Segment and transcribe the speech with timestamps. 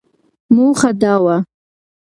[0.55, 1.35] موخه دا وه،